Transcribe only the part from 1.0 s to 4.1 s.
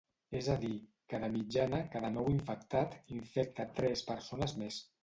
que de mitjana cada nou infectat infecta tres